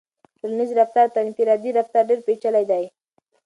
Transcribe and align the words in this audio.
ټولنیز 0.37 0.69
رفتار 0.79 1.07
تر 1.13 1.21
انفرادي 1.27 1.69
رفتار 1.79 2.03
ډېر 2.09 2.19
پیچلی 2.27 2.63
دی. 2.71 2.83